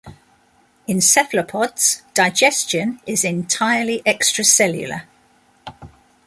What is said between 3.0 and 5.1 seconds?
is entirely extracellular.